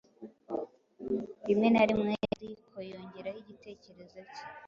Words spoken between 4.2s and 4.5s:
cye